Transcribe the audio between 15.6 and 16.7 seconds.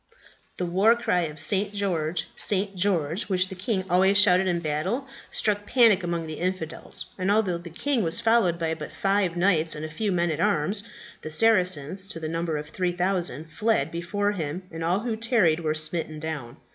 smitten down.